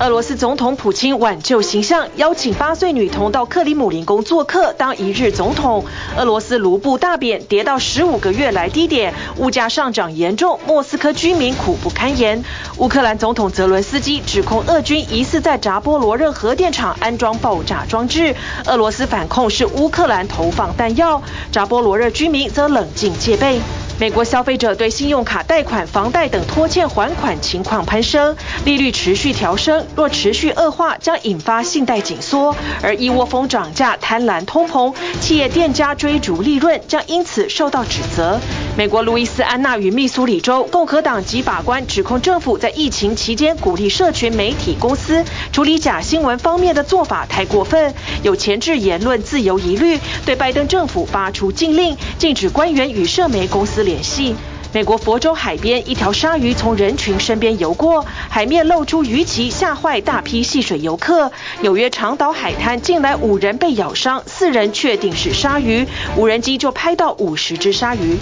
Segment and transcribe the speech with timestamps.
[0.00, 5.84] 俄罗斯总统普京挽救形象，邀请八岁女童到克里姆林宫做客当一日总统。
[6.16, 12.42] 俄罗斯卢布大贬，跌到十五个月来低点，物价上涨严重，莫斯科居民苦不堪言。
[12.78, 18.34] 乌克兰总统泽伦斯基指控俄军疑似在扎波罗热核电厂安装爆炸装置，
[18.66, 21.22] 俄罗斯反控是乌克兰投放弹药，
[21.52, 23.60] 扎波罗热居民则冷静戒备。
[24.00, 28.34] 美国消费者对信用卡贷款、房贷等拖欠还款情况攀升，
[28.64, 38.40] 利率持续调升，若持续恶化，将引发信贷紧缩，而一窝蜂涨价、贪婪通膨，企业店家追逐利润，将因此受到指责。
[38.76, 54.34] 美国路易斯安那与密苏里州共和党籍法官指控政府在疫情期间鼓励社群媒体公司处理假新闻方面的做法太过分，有前置言论自由疑虑，对拜登政府发出禁令，禁止官员与社媒公司联系。
[54.72, 61.30] 美国佛州海边，一条鲨鱼从人群身边游过，海面露出鱼鳍，吓坏大批戏水游客。
[61.60, 68.18] 纽约长岛海滩近来五人被咬伤，四人确定是鲨鱼，无人机就拍到五十只鲨鱼。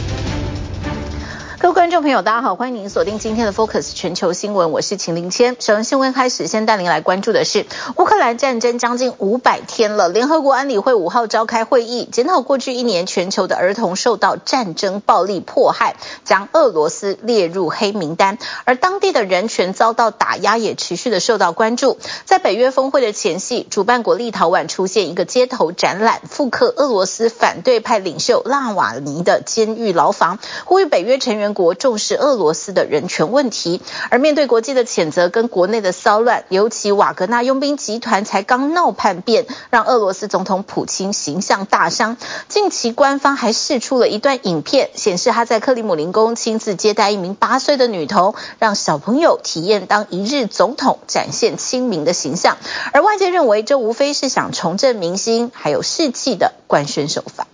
[1.63, 5.55] 各位观众朋友，大家好，欢迎您锁定今天的 Focus 全球新闻，我是秦林谦。
[5.61, 21.97] 首先新闻开始，先带您来关注的是乌克兰战争将近五百天了，联合国安理会五号召开会议，检讨过去一年全球的儿童受到战争暴力迫害，将俄罗斯列入黑名单，而当地的人权遭到打压也持续的受到关注。
[22.25, 42.17] 在北约峰会的前夕，主办国立陶宛出现一个街头展览，复刻俄罗斯反对派领袖纳瓦尼的监狱牢房，呼吁北约成员国重视俄罗斯的人权问题，而面对国际的谴责跟国内的骚乱，尤其瓦格纳佣兵集团才刚闹叛变，让俄罗斯总统普京形象大伤。
[42.49, 52.57] 近期官方还释出了一段影片，显示他在克里姆林宫亲自接待一名八岁的女童，让小朋友体验当一日总统，展现亲民的形象。
[52.93, 57.47] 而外界认为，这无非是想重振民心还有士气的官宣手法。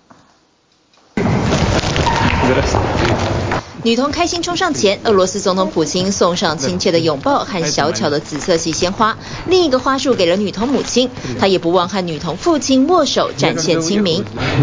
[3.85, 9.17] 女童开心冲上前，俄罗斯总统普京送上亲切的拥抱和小巧的紫色系鲜花。
[9.47, 14.25] 另一个花束给了女童母亲，他也不忘和女童父亲握手，展现亲民。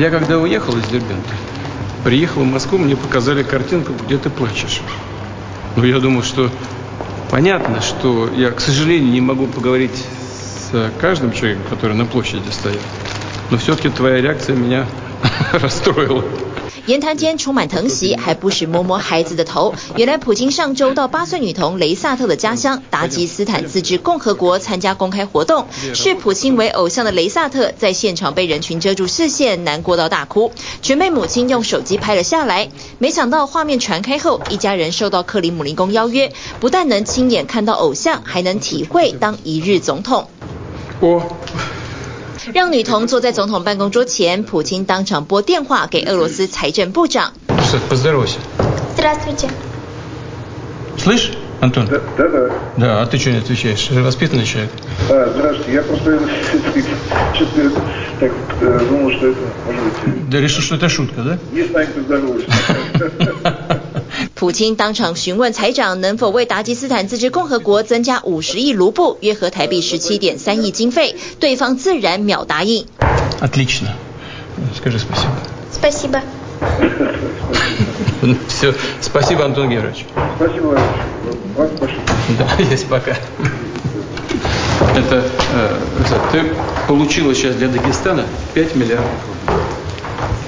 [16.85, 19.73] 言谈间充满疼惜，还不时摸摸孩子的头。
[19.95, 25.65] 原来普京上周到八岁女童雷萨特的家乡达吉斯坦自治共和国参加公开活动，
[25.95, 30.51] 视普京为偶像的雷萨特在现场被人群遮住视线，难过到大哭，
[30.83, 32.69] 全被母亲用手机拍了下来。
[32.99, 40.27] 没想到画面传开后，一家人受到克里姆林宫邀约，不但能亲眼看到偶像，还能体会当一日总统。
[40.99, 41.21] 我。
[42.53, 47.33] 让女童坐在总统办公桌前，普京当场拨电话给俄罗斯财政部长。
[64.33, 72.85] 普京当场询问财长能否为达吉斯坦自治共和国增加五十亿卢布，约合台币十七点三亿经费，对方自然秒答应。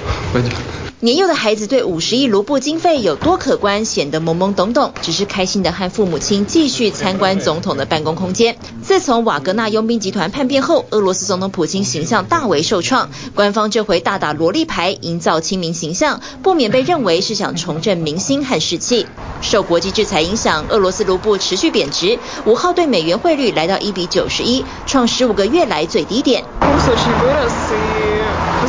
[1.00, 8.58] 年幼的孩子对五十亿卢布经费有多可观，显得懵懵懂懂，只是开心的和父母亲继续参观总统的办公空间。
[8.82, 19.06] 自从瓦格纳佣兵集团叛变后，俄罗斯总统普京形象大为受创，官方这回大打萝莉牌，营造亲民形象，不免被认为是想重振民心和士气。
[19.44, 26.44] 受国际制裁影响，俄罗斯卢布持续贬值，五号对美元汇率来到一比九十一，创十五个月来最低点。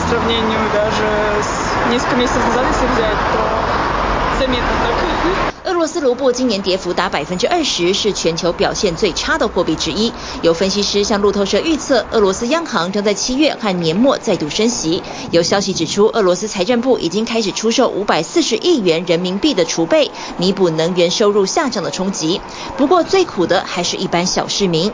[0.09, 5.58] сравнению даже с несколько месяцев назад, если взять, то заметно так.
[5.69, 10.11] 俄罗斯卢布今年跌幅达百分之二十，是全球表现最差的货币之一。
[10.41, 15.03] 有分析师向路透社预测，俄罗斯央行将在七月和年末再度升息。
[15.31, 22.41] 有消息指出，俄罗斯财政部已经开始出售五百四十亿元人民币的储备，弥补能源收入下降的冲击。
[22.79, 24.91] 不过，最苦的还是一般小市民。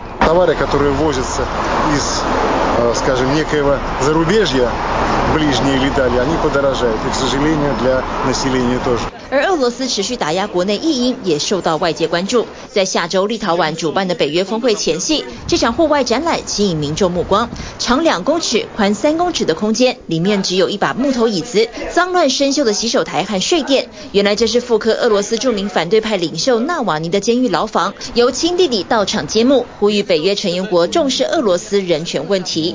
[9.31, 12.47] 而俄罗斯持续打压国国内意义也受到外界关注。
[12.73, 17.51] 在下周立陶宛主办的北约峰会前夕，这场户外展览吸引民众目光。
[17.79, 23.91] 长两公尺、宽三公尺的空间，里面只有一把木头椅子、脏乱生锈的洗手台和睡垫。
[24.13, 27.93] 原来这是复刻俄罗斯著名反对派领袖纳瓦尼的监狱牢房。
[28.15, 32.75] 由亲弟弟到场揭幕，呼吁北约成员国重视俄罗斯人权问题。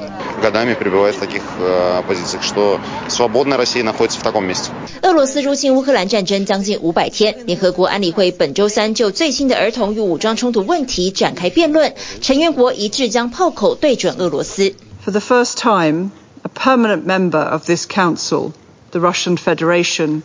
[5.02, 14.75] 俄罗斯入侵乌克兰战争将近五百天，联合国安理会本周三就最新的儿童与武装冲突问题展开辩论，成员国一致将炮口对准俄罗斯。
[15.05, 16.11] For the first time,
[16.43, 18.53] a permanent member of this council,
[18.91, 20.23] the Russian Federation,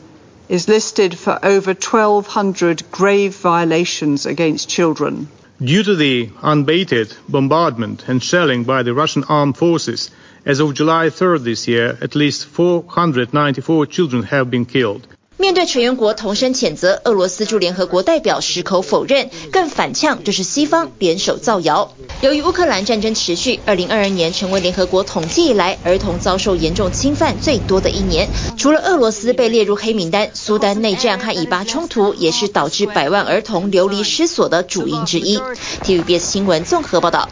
[0.48, 5.28] is listed for over 1,200 grave violations against children.
[5.60, 10.10] Due to the unabated bombardment and shelling by the Russian armed forces,
[10.46, 15.06] as of July 3rd this year, at least 494 children have been killed.
[15.37, 21.93] 面对成员国同声谴责，俄罗斯驻联合国代表矢口否认，更反呛这是西方联手造谣。
[22.21, 28.29] 由于乌克兰战争持续，2022年成为联合国统计以来儿童遭受严重侵犯最多的一年。
[28.57, 35.39] 除了俄罗斯被列入黑名单，苏丹内战和以巴冲突也是导致百万儿童流离失所的主因之一。
[35.83, 37.29] TVBS 新闻综合报道。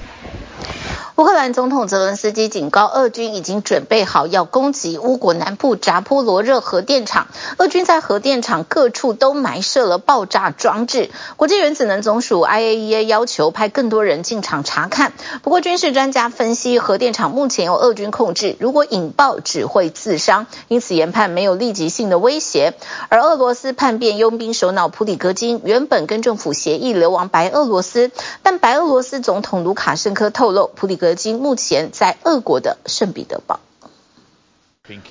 [1.16, 7.26] 乌克兰总统泽伦斯基警告，俄军已经准备好要攻击乌国南部扎波罗热核电厂。
[7.58, 11.10] 俄军在核电厂各处都埋设了爆炸装置。
[11.36, 15.12] 国际原子能总署 IAEA 要求派更多人进场查看。
[15.42, 22.72] 不过，军事专家分析，核电厂目前由俄军控制，如果引爆只会自伤，因此研判没有立即性的威胁。
[23.10, 28.10] 而俄罗斯叛变佣兵首脑普里戈金原本跟政府协议流亡白俄罗斯，
[28.42, 31.01] 但白俄罗斯总统卢卡申科透露，普里。
[31.02, 33.58] 格金目前在俄国的圣彼得堡。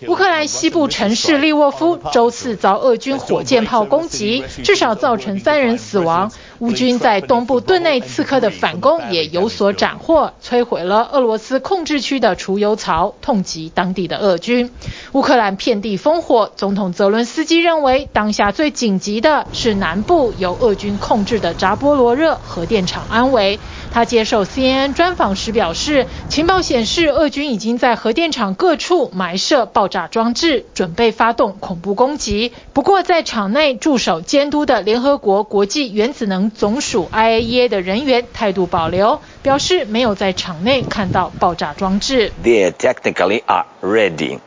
[0.07, 6.31] 乌克兰西部城市利沃夫周四遭俄军火箭炮攻击，至少造成三人死亡。
[6.61, 14.69] 乌军在东部顿内刺克的反攻也有所斩获，摧毁了俄罗斯控制区的储油槽，痛击当地的俄军。
[15.13, 23.59] 乌克兰遍地烽火，总统泽伦斯基认为，当下最紧急的是南部由俄军控制的扎波罗热核电厂安危。
[23.91, 32.53] 他接受 CNN 专访时表示，情报显示，俄军已经在核电厂各处埋设爆炸装置，准备发动恐怖攻击。
[32.71, 42.32] 不过，在场内驻守监督的联合国国际原子能总署 IAEA 的人员态度保留，表示没有在厂内看到爆炸装置。
[42.42, 44.40] They technically are ready,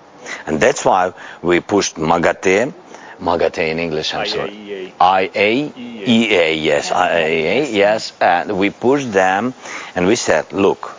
[0.47, 2.71] and that's why we pushed MAGATE,
[3.19, 9.53] MAGATE in English, I'm sorry, IAEA, yes, IAEA, yes, and we pushed them,
[9.95, 10.95] and we said, look.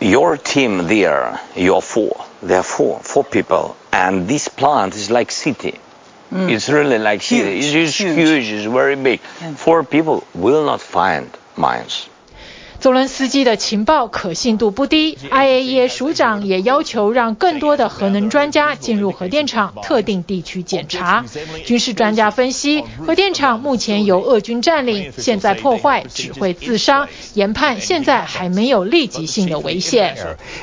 [0.00, 2.24] Your team there, you're four.
[2.42, 5.78] There are four, four people, and this plant is like city.
[6.33, 6.49] Mm.
[6.49, 7.21] It's really like.
[7.21, 8.51] Huge, it's huge, huge.
[8.51, 9.19] It's very big.
[9.39, 9.53] Yeah.
[9.55, 12.05] Four people will not find mines.
[12.79, 21.23] 泽伦斯基的情报可信度不低，IAEA 署长也要求让更多的核能专家进入核电厂特定地区检查。
[21.63, 30.17] 军事专家分析，核电厂目前由俄军占领，现在破坏只会自伤，研判现在还没有立即性的危险。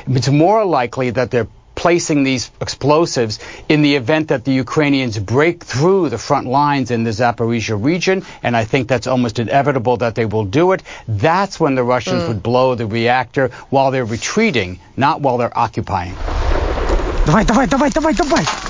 [0.07, 1.47] It's more likely that they're
[1.80, 3.38] placing these explosives
[3.68, 8.24] in the event that the Ukrainians break through the front lines in the Zaporizhia region,
[8.42, 10.82] and I think that's almost inevitable that they will do it.
[11.06, 12.28] That's when the Russians mm.
[12.28, 16.14] would blow the reactor while they're retreating, not while they're occupying.
[17.26, 18.69] Давай, давай, давай, давай, давай.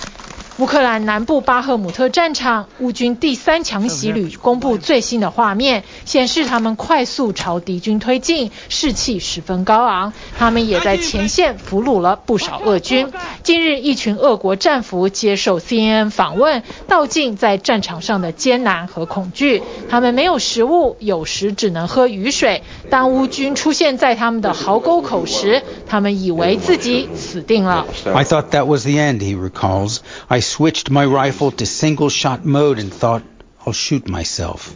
[0.58, 10.14] 乌克兰南部巴赫姆特战场，乌军第三强袭旅公布最新的画面，显示他们快速朝敌军推进，士气十分高昂。
[10.38, 13.08] 他们也在前线俘虏了不少俄军。
[13.44, 19.64] 近日，一群俄国战俘接受 CNN 访问，道尽在战场上的艰难和恐惧。
[19.90, 22.62] 他们没有食物，有时只能喝雨水。
[22.90, 27.88] 当乌军出现在他们的壕沟口时，他们以为自己死定了。
[28.06, 30.00] I thought that was the end, he recalls.
[30.28, 33.22] I switched my rifle to single shot mode and thought
[33.66, 34.74] I'll shoot myself,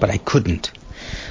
[0.00, 0.70] but I couldn't.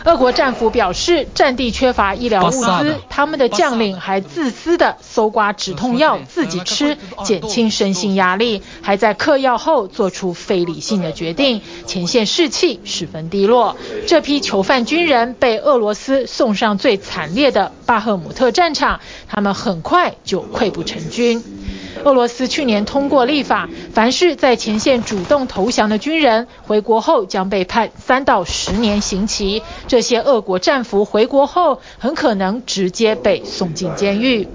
[0.05, 13.75] 俄国战俘表示，战地缺乏医疗物资，他们的将领还自私地搜刮止痛药自己吃，减轻身心压力，还在嗑药后做出非理性的决定，前线士气十分低落。
[14.07, 21.43] 这批囚犯军人被俄罗斯送上最惨烈的巴赫姆特战场，他们很快就溃不成军。
[22.07, 29.61] 俄罗斯去年通过立法，凡是在前线主动投降的军人回国后将被判三到十年刑期。
[29.89, 34.47] 这些俄国战俘回国后很可能直接被送进监狱。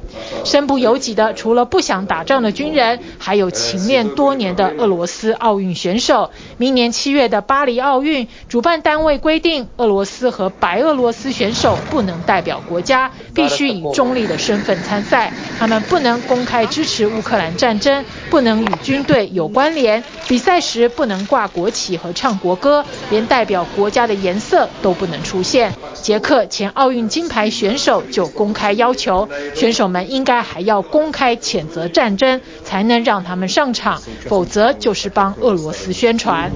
[0.45, 6.31] 身不由己的，除了不想打仗的军人，还有勤练多年的俄罗斯奥运选手。
[6.57, 15.35] 明年七月的巴黎奥运，主办单位规定，俄罗斯和白俄罗斯选手不能代表国家，必须以中立的身份参赛。
[15.59, 25.73] 他们不能公开支持乌克兰战争，不能与军队有关联，比赛时不能挂国旗和唱国歌，连代表国家的颜色都不能出现。
[25.95, 36.53] 捷克前奥运金牌选手就公开要求，选手们应该还要公开谴责战争，才能让他们上场，否则就是帮俄罗斯宣传。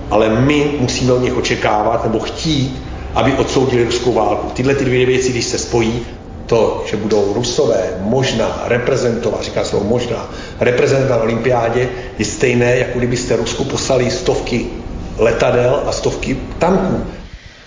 [6.47, 11.89] to, že budou rusové možná reprezentovat, říká slovo možná, reprezentovat na olympiádě,
[12.19, 14.67] je stejné, jako kdybyste Rusku poslali stovky
[15.19, 17.05] letadel a stovky tanků.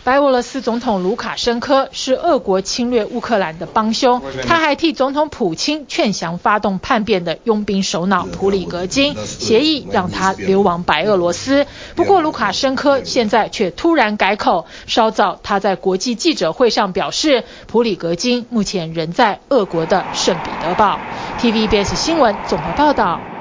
[0.03, 11.67] 白俄罗斯总统卢卡申科是俄国侵略乌克兰的帮凶，他还替总统普京劝降发动叛变的佣兵首脑普里格金，协议让他流亡白俄罗斯。
[11.95, 21.01] 不过卢卡申科现在却突然改口，稍早他在国际记者会上表示，普里格金目前仍在俄国的圣彼得堡。
[21.39, 23.38] TVBS 新闻综合报道。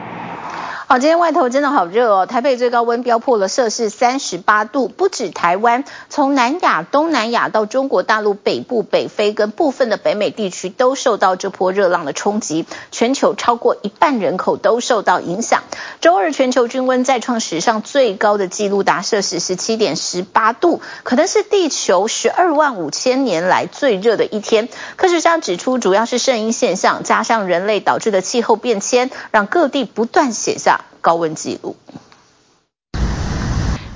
[0.90, 2.24] 好，今天外头真的好热哦！
[2.24, 15.62] 台北最高温飙破了摄氏三十八度，不止台湾，从南亚、东南亚到中国大陆北部、北非跟部分的北美地区都受到这波热浪的冲击，全球超过一半人口都受到影响。
[16.00, 24.70] 周二全球均温再创史上最高的纪录，达摄氏十七点十八度，可能是地球十二万五千年来最热的一天。
[24.96, 30.77] 科学家指出，主要是圣婴现象加上人类导致的气候变迁，让各地不断写下。
[31.00, 31.76] 高温记录。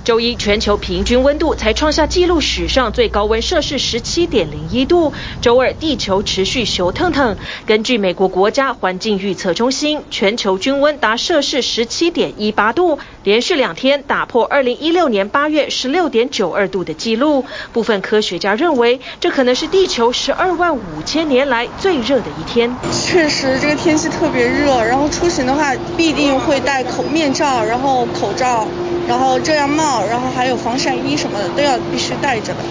[0.03, 5.13] 周一，全球平均温度才创下纪录史上最高温摄氏十七点零一度。
[5.41, 7.37] 周二，地球持续熊腾腾。
[7.65, 17.45] 根据美国国家环境预测中心，全球均温达摄氏十七点一八度，连续两天打破二零一六年八月十六点九二度的纪录。
[17.71, 22.75] 部分科学家认为，这可能是地球十二万五千年来最热的一天。
[22.91, 28.67] 确实，这个天气特别热，然后出行的话必定会戴口面罩，然后口罩，
[29.07, 29.92] 然后遮阳帽。
[30.01, 32.63] 然后还有防晒衣什么的都要必须带着的，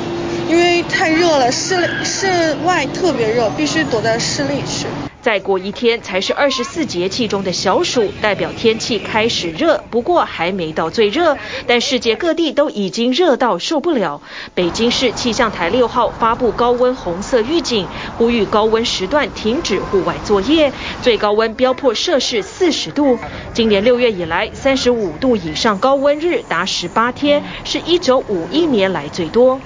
[0.48, 4.86] 因为太热了，室室外特别热，必须躲在室内去。
[5.20, 11.38] 再过一天才是二十四节气中的小暑，代表天气开始热，不过还没到最热。
[11.68, 14.20] 但世界各地都已经热到受不了。
[14.52, 17.86] 北京市气象台六号发布高温红色预警，
[18.18, 20.72] 呼吁高温时段停止户外作业。
[21.02, 23.16] 最高温飙破摄氏四十度，
[23.54, 29.60] 今年六月以来三十五度以上高温日达十八天，是一九五一年来最多。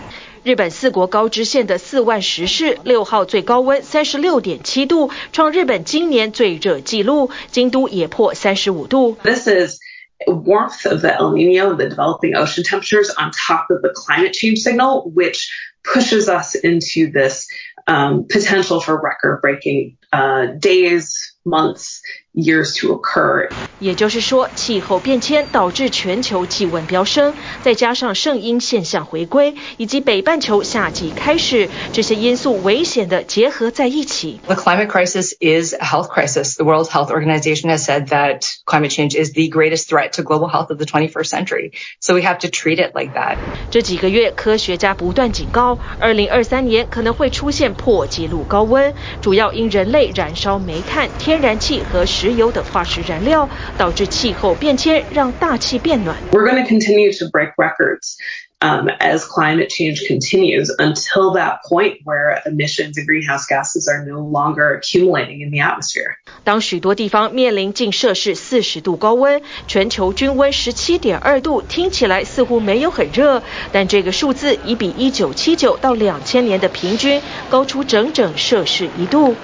[0.46, 7.30] 日本四国高知县的四万十市六号最高温三十六点七度，创日本今年最热纪录。
[7.52, 9.18] 京都也破三十五度。
[9.24, 9.80] This is
[10.28, 14.60] warmth of the El Niño, the developing ocean temperatures on top of the climate change
[14.60, 15.50] signal, which
[15.84, 17.48] pushes us into this
[17.88, 22.01] um, potential for record-breaking uh, days, Months.
[22.39, 23.49] Years to occur.
[23.79, 34.39] 也就是说，气候变迁导致全球气温飙升，再加上圣婴现象回归，以及北半球夏季开始，这些因素危险的结合在一起。
[34.47, 36.57] The climate crisis is a health crisis.
[36.57, 40.51] The World Health Organization has said that climate change is the greatest threat to global
[40.51, 41.73] health of the 21st century.
[42.01, 43.39] So we have to treat it like that.
[43.71, 52.37] 这几个月，科学家不断警告，2023年可能会出现破纪录高温，主要因人类燃烧煤炭、天天然气和石。
[52.37, 56.17] 油等化石燃料导致气候变迁，让大气变暖。
[56.33, 58.17] We're going to continue to break records,
[58.62, 64.20] um, as climate change continues until that point where emissions and greenhouse gases are no
[64.22, 66.16] longer accumulating in the atmosphere.
[66.44, 79.36] 当许多地方面临近摄氏四十度高温，全球均温十七点二度，听起来似乎没有很热，但这个数字已比一九七九到两千年的平均高出整整摄氏一度。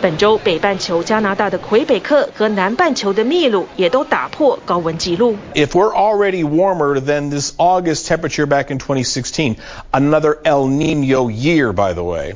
[0.00, 5.36] 本周，北半球加拿大的魁北克和南半球的秘鲁也都打破高温纪录。
[5.54, 9.57] If we're already warmer than this August temperature back in 2016,
[9.93, 12.33] another El Niño year, by the way,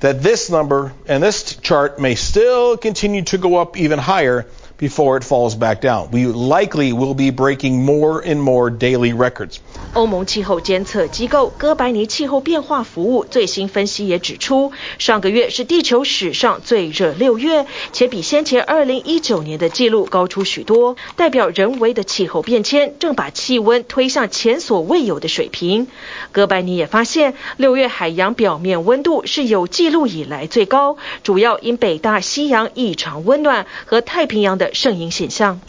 [0.00, 4.46] that this number and this chart may still continue to go up even higher.
[4.78, 6.08] Before it falls back down.
[6.10, 9.56] We likely will be breaking more and more daily records.
[9.94, 25.88] 欧盟气候监测机构哥白尼气候变化服务最新分析也指出，上个月是地球史上最热六月，且比先前2019年的记录高出许多，代表人为的气候变迁正把气温推向前所未有的水平。
[26.32, 35.60] 哥白尼也发现，六月海洋表面温度是有记录以来最高，主要因北大西洋异常温暖和太平洋的圣婴现象。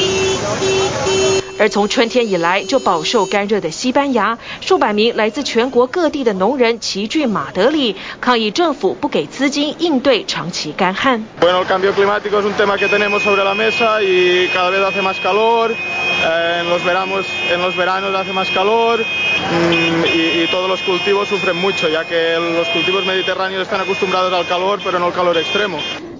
[1.60, 11.26] 而从春天以来就饱受干热的西班牙，数百名来自全国各地的农人齐聚马德里，抗议政府不给资金应对长期干旱。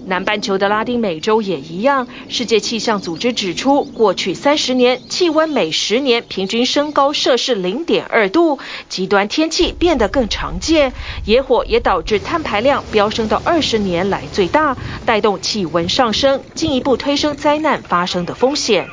[0.04, 2.08] 南半球的拉丁美洲也一样。
[2.28, 10.92] 世界气象组织指出，过去三十年气温每十年平均升高摄氏零点二度，极端天气变得更常见，
[11.24, 18.88] 野火也导致碳排量飙升到二十年来最大，带动气温上升，进一步推升灾难发生的风险。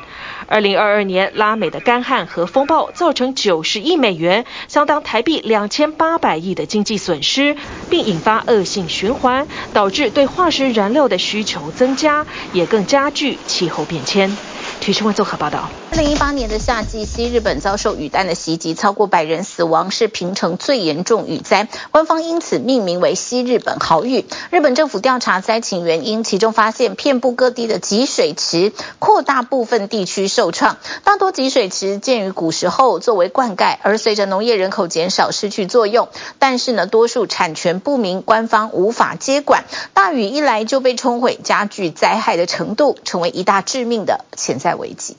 [0.46, 7.56] 二零二二年，拉美的干旱和风暴造成九十亿美元，相当台币两千八百亿的经济损失，
[7.90, 14.47] 并引发恶性循环，导致对化石燃料的需求增加，也更加剧气候变迁。
[14.88, 15.68] 体育新闻综合报道。
[15.90, 24.24] 二零一八年的夏季，西日本遭受雨弹的袭击，超过百人死亡，是平成最严重雨灾，官方因此命名为西日本豪雨。
[24.50, 30.78] 日本政府调查灾情原因，其中发现遍布各地的集水池扩大，部分地区受创。
[31.04, 36.08] 大多集水池建于古时候作为灌溉，而随着农业人口减少失去作用。
[36.38, 45.16] 但是呢，多数产权不明，官方无法接管，大雨一来就被冲毁，加剧灾害的程度，成为一大致命的潜在危机。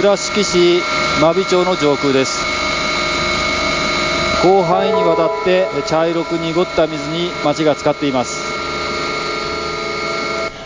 [0.00, 0.80] 倉敷市
[1.20, 2.38] 真備町の上空です。
[4.42, 8.53] 広範囲にわたって茶色く濁った水に町が浸かっています。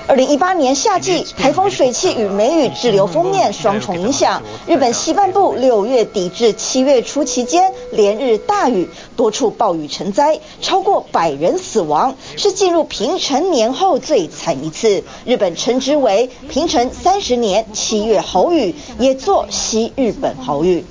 [0.08, 15.04] 二零一八年夏季，台风水汽与梅雨滞留封面双重影响，日本西半部六月底至七月初期间连日大雨，多处暴雨成灾，超过百人死亡，是进入平成年后最惨一次。
[15.26, 20.86] 日本称之为平成三十年七月豪雨，也作西日本豪雨。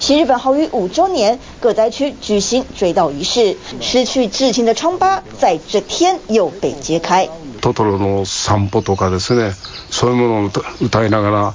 [0.00, 7.28] 西日本豪雨五周年，各灾区举行追悼仪式，失去至亲的疮疤在这天又被揭开。
[7.60, 9.52] トトロの散歩とかですね，
[9.90, 11.54] そういうものを歌いながら、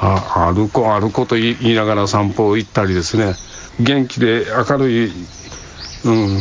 [0.00, 3.34] あ歩こう歩こうと言いながら散歩を行ったりですね、
[3.80, 5.12] 元気で明るい、
[6.04, 6.40] 嗯，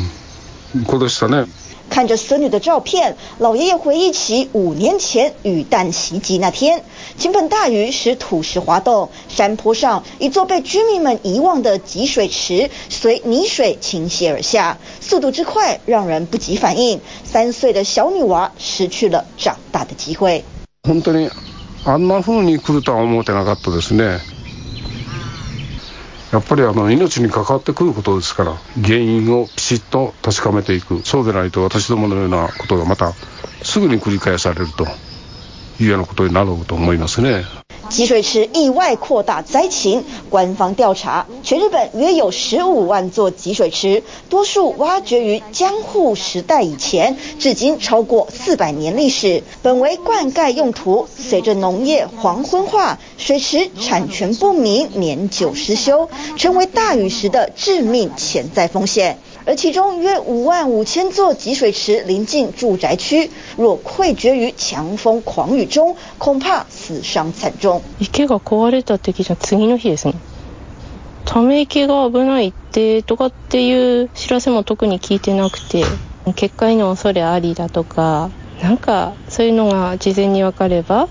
[0.85, 1.47] 子でした呢。
[1.93, 6.83] 看着孙女的照片，老爷爷回忆起五年前雨弹袭击那天，
[7.17, 20.43] 倾盆大雨使土石滑动，山坡上一座被居民们遗忘的集水池随泥水倾泻而下，速度之快让人不及反应，三岁的小女娃失去了长大的机会。
[20.83, 21.29] 本当に
[21.85, 24.19] あんな风に来るとは思ってなかったですね。
[26.34, 33.12] やっぱりあの命に関わってくることですから原因をきちっと確かめていくそうでないと私どものようなことがまた
[33.62, 34.84] すぐに繰り返されると
[35.80, 37.44] いうようなことになろうと思いますね。
[37.94, 51.06] 积水池意外扩大灾情，官方调查，全日本约有十五万座积水池，多数挖掘于江户时代以前，至今超过四百年历史，本为灌溉用途。
[51.16, 59.18] 随着农业黄昏化，水池产权不明，年久失修，成为大雨时的致命潜在风险。
[59.45, 67.81] 而其中约五万五千座集水池临近住宅区，若溃决于强风狂雨中，恐怕死伤惨重。
[67.99, 70.13] 池が壊れたって闻いた次の日ですね。
[71.25, 75.83] ため池が危ないってとかっていう知らせも特に闻いてなくて、
[76.25, 78.29] 决壊の恐れありだとか、
[78.61, 81.07] なんかそういうのが事前に分かれば。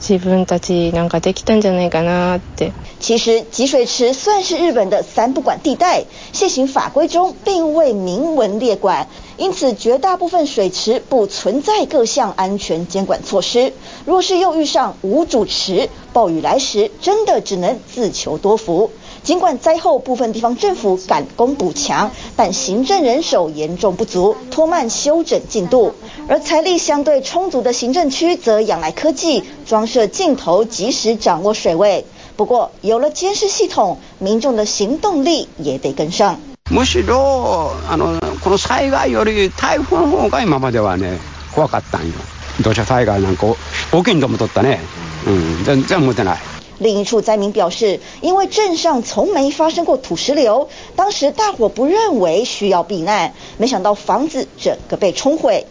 [0.00, 2.72] 自分たちなんかできたんじゃないかなって。
[2.98, 13.72] 其实集水池算是日本的三不管地带，现行法规中并未明文列管，因此绝大部分水池不存在各项安全监管措施。
[14.04, 18.92] 若是又遇上无主池，暴雨来时，真的只能自求多福。
[19.26, 25.94] 尽管灾后部分地方政府赶工补强，但行政人手严重不足，拖慢修整进度。
[26.28, 32.04] 而财力相对充足的行政区，则仰赖科技装设镜头，及时掌握水位。
[32.36, 36.36] 不过，有了监视系统，民众的行动力也得跟上。
[36.70, 41.18] むしろあの この灾害より台风の方が今まではね
[41.54, 42.14] 怖かったんよ。
[42.62, 43.46] 土砂灾害なんか
[43.92, 44.80] 大きいと思っとったね。
[45.26, 46.38] 嗯，全然思ってない。
[46.79, 55.65] 另一处灾民表示，因为镇上从没发生过土石流，当时大伙不认为需要避难，没想到房子整个被冲毁。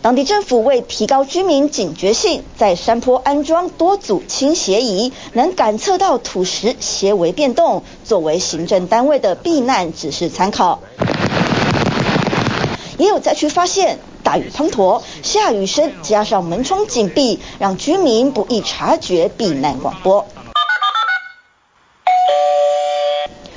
[0.00, 10.80] 当地政府为提高居民警觉性，在山坡安装多组倾斜仪，能感测到土石些微变动，作为行政单位的避难指示参考。
[12.98, 20.26] 也有灾区发现大雨滂沱，下雨声加上门窗紧闭，让居民不易察觉避难广播。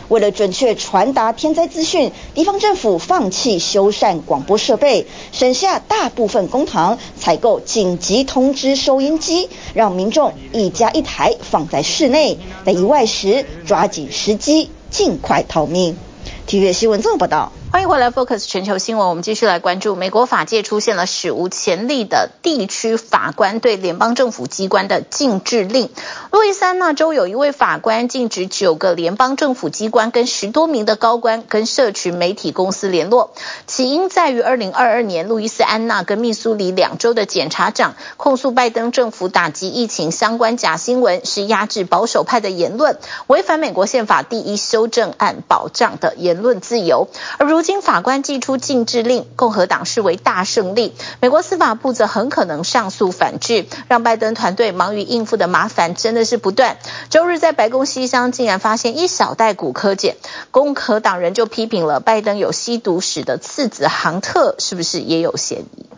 [0.09, 15.97] 为了准确传达天灾资讯，地方政府放弃修缮广播设备，省下大部分公堂，采购紧急通知收音机，让民众一家一台放在室内，在意外时抓紧时机，尽快逃命。
[16.45, 17.51] 体育新闻这么报道。
[17.69, 19.09] 欢迎回来，Focus 全球新闻。
[19.09, 25.89] 我们继续来关注美国法界出现了史无前例的地区法官对联邦政府机关的禁制令。
[26.31, 33.33] 路易斯安那州有一位法官禁止九个联邦政府机关跟十多名的高官跟社群媒体公司联络。
[33.67, 47.09] 起因在于2022年，路易斯安那跟密苏里两州的检察长控诉拜登政府打击疫情相关假新闻是压制保守派的言论，违反美国宪法第一修正案保障的言论自由。
[47.37, 50.93] 而如如今法官寄出禁制令，共和党视为大胜利。
[51.21, 56.77] 美国司法部则很可能上诉反制，让拜登团队忙于应付的麻烦真的是不断。
[57.09, 60.13] 周日在白宫西厢竟然发现一小袋骨科碱，
[60.51, 65.96] 共和党人就批评了拜登有吸毒史的次子杭特是不是也有嫌疑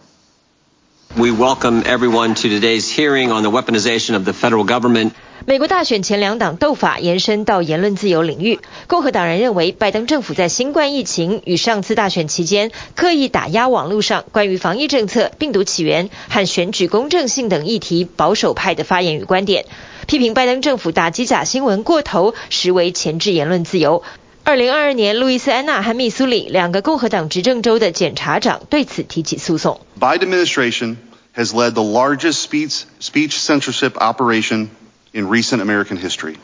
[1.17, 5.11] ？We welcome everyone to today's hearing on the weaponization of the federal government.
[5.45, 8.59] 美国大选前两党斗法延伸到言论自由领域。
[8.87, 19.65] 共和党人认为，拜登政府在新冠疫情与上次大选期间刻意打压网络上关于防疫政策、病毒起源和选举公正性等议题保守派的发言与观点，
[20.07, 24.03] 批评拜登政府打击假新闻过头，实为钳制言论自由。
[24.49, 29.79] 二零二二年，路易斯安那和密苏里两个共和党执政州的检察长对此提起诉讼。
[29.99, 30.95] Biden administration
[31.35, 34.69] has led the largest speech speech censorship operation.
[35.13, 36.38] In recent American history,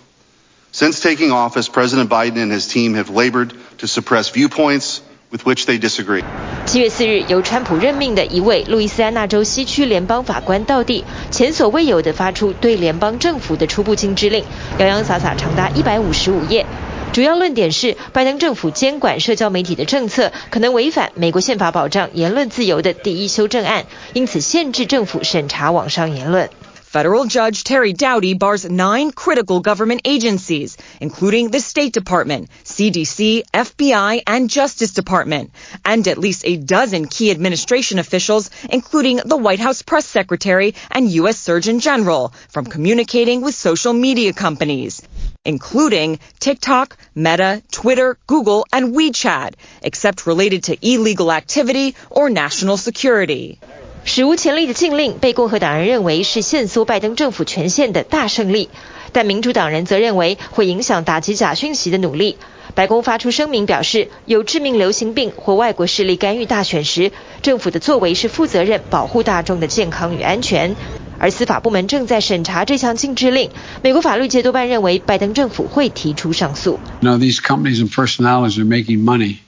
[0.72, 5.00] since taking office, President Biden and his team have labored to suppress viewpoints
[5.32, 6.24] with which they disagree.
[6.68, 14.44] 七月四日，由川普任命的一位路易斯安那州西区联邦法官到地，前所未有的发出对联邦政府的初步禁制令，
[14.78, 16.68] 洋洋洒洒长达一百五十五页。
[17.15, 26.49] 主要论点是，拜登政府监管社交媒体的政策可能违反美国宪法保障言论自由的第一修正案，因此限制政府审查网上言论。
[26.93, 34.51] Federal Judge Terry Doughty bars nine critical government agencies, including the State Department, CDC, FBI, and
[34.51, 35.51] Justice Department,
[35.85, 41.09] and at least a dozen key administration officials, including the White House press secretary and
[41.13, 41.39] U.S.
[41.39, 45.01] Surgeon General, from communicating with social media companies,
[45.46, 53.58] Including TikTok, Meta, Twitter, Google, and WeChat, except related to illegal activity or national security.
[54.04, 58.70] 史无前例的禁令被共和党人认为是限缩拜登政府权限的大胜利，
[59.12, 62.38] 但民主党人则认为会影响打击假讯息的努力。
[62.76, 70.76] 白宫发出声明表示，有致命流行病或外国势力干预大选时，政府的作为是负责任保护大众的健康与安全。
[71.19, 73.51] 而司法部门正在审查这项禁制令，
[73.83, 76.81] 美国法律界多半认为拜登政府会提出上诉。
[77.01, 79.39] Now these companies and personalities are making money.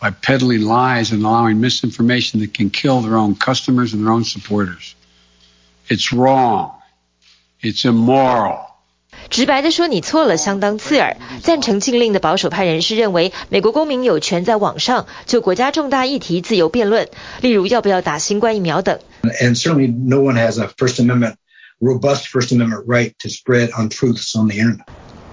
[0.00, 4.24] By peddling lies and allowing misinformation that can kill their own customers and their own
[4.24, 4.94] supporters.
[5.88, 6.70] It's wrong.
[7.60, 8.60] It's immoral.
[9.29, 11.17] 直白的说，你错了，相当刺耳。
[11.41, 17.07] 赞成禁令的保守派人士认为，美国公民有权在网上就国家重大议题自由辩论，
[17.41, 18.99] 例如要不要打新冠疫苗等。
[19.41, 21.35] And certainly no one has a First Amendment,
[21.79, 24.85] robust First Amendment right to spread untruths on the internet.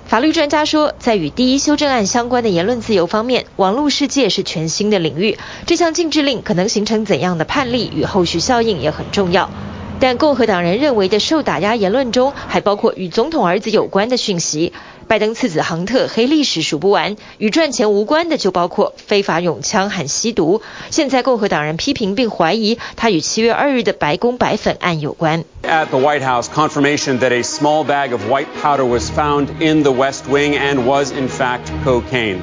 [0.06, 5.38] 法律专家说，在与第一修正案相关的言论自由方面，网络世界是全新的领域。
[5.66, 9.50] 这项禁制令可能形成怎样的判例与后续效应也很重要。
[10.02, 14.72] 但共和党人认为的受打压言论中，还包括与总统儿子有关的讯息。
[15.06, 20.60] 拜登次子杭特黑历史数不完，与赚钱无关的就包括非法拥枪和吸毒。
[20.90, 25.44] 现在共和党人批评并怀疑他与七月二日的白宫白粉案有关。
[25.62, 29.92] At the White House, confirmation that a small bag of white powder was found in the
[29.92, 32.40] West Wing and was in fact cocaine.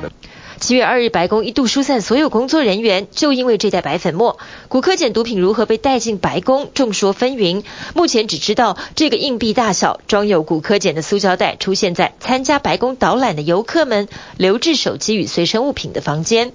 [0.60, 4.38] 七月二日，白宫一度疏散所有工作人员，就因为这袋白粉末。
[4.68, 7.64] 古柯碱毒品如何被带进白宫，众说纷纭。
[7.96, 16.52] 目前只知道这个硬币大小、装有古柯碱的塑胶袋出现在参加白宫导览的游客们留置手机与随身物品的房间。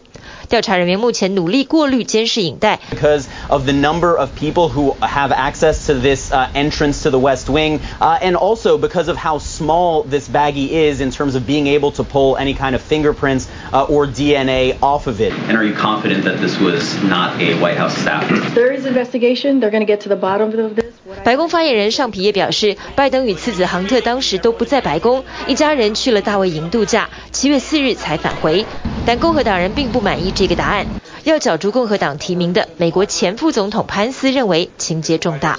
[0.48, 2.80] 调查人员目前努力过滤监视影带。
[2.92, 7.50] Because of the number of people who have access to this uh, entrance to the West
[7.50, 11.68] Wing, uh, and also because of how small this baggie is in terms of being
[11.68, 15.34] able to pull any kind of fingerprints uh, or DNA off of it.
[15.48, 18.36] And are you confident that this was not a White House staffer?
[18.56, 19.60] There is investigation.
[19.60, 20.86] They're going to get to the bottom of this.
[21.24, 28.66] 白宫发言人尚皮耶表示，拜登与次子杭特当时都不在白宫，一家人去了大卫营度假，七月四日才返回。
[29.08, 30.87] 但共和党人并不满 意这个答案，
[31.25, 35.59] 要角逐共和党提名的美国前副总统潘斯认为情节重大。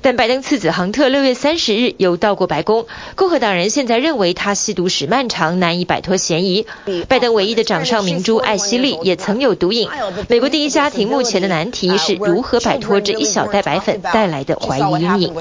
[0.00, 2.86] 但拜登次子杭特六月三十日又到过白宫，
[3.16, 6.66] 共和党人现在认为他吸毒史漫长，难以摆脱嫌疑。
[7.08, 9.88] 拜登唯一的掌上明珠艾希莉也曾有毒瘾。
[10.28, 15.34] 美国第一家庭目前的难题是如何摆脱这一小袋白粉带来的怀疑阴影。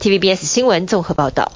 [0.00, 1.52] TVBS 新闻综合报道。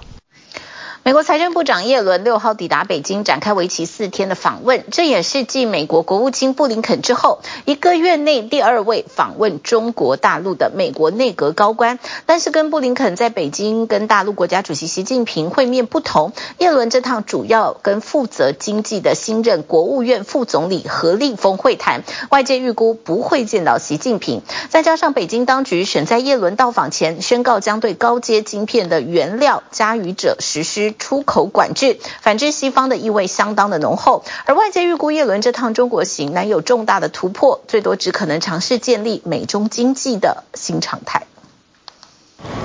[1.05, 11.99] 美国财政部长耶伦六号抵达北京，展开为期四天的访问，这也是继美国国务卿布林肯之后，一个月内第二位访问中国大陆的美国内阁高官。
[12.25, 24.43] 但是跟布林肯在北京跟大陆国家主席习近平会面不同，耶伦这趟主要跟负责经济的新任国务院副总理何立峰会谈，外界预估不会见到习近平。
[24.71, 30.92] 再加上北京当局选在耶伦到访前宣告将对高阶晶片的原料加予者实施。
[30.99, 41.23] 出口管制，反制西方的意味相当的浓厚，而外界预估叶伦这趟中国行难有重大的突破，最多只可能尝试建立美中经济的新常态。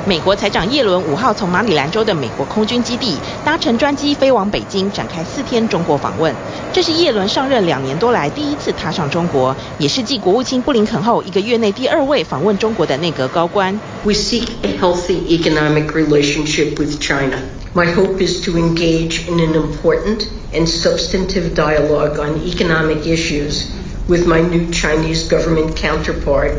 [0.08, 6.34] 美国财长耶伦五号从马里兰州的美国空军基地搭乘专机飞往北京，展开四天中国访问。
[6.74, 13.80] 这是耶伦上任两年多来第一次踏上中国，也是继国务卿布林肯后一个月内第二位访问中国的内阁高官。
[14.04, 17.38] We seek a healthy economic relationship with China.
[17.74, 23.66] My hope is to engage in an important and substantive dialogue on economic issues
[24.08, 26.54] with my new Chinese government counterpart.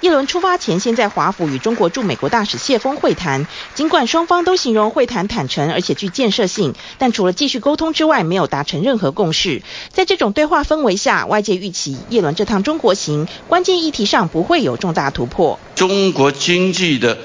[0.00, 3.46] 一轮出发前，先在华府与中国驻美国大使谢峰会谈。
[3.74, 9.62] 尽管双方都形容会谈坦诚而且具建设性，但除了继续沟通之外，没有达成任何共识。
[9.90, 15.58] 在这种对话氛围下，外界预期叶伦这趟中国行关键议题上不会有重大突破。
[15.74, 17.16] 中国经济的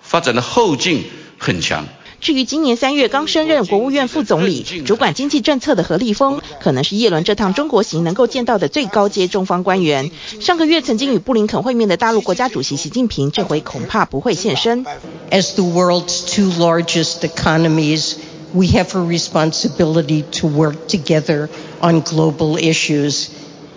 [0.00, 1.04] 发展的后劲
[1.38, 1.86] 很强。
[2.24, 10.10] 至于今年三月刚升任国务院副总理、主管经济政策的何立峰，可能是叶伦这趟中国行能够见到的最高阶中方官员。
[10.40, 14.86] 上个月曾经与布林肯会面的大陆国家主席习近平，这回恐怕不会现身。
[15.30, 18.14] As the world's two largest economies,
[18.54, 21.50] we have a responsibility to work together
[21.82, 23.26] on global issues.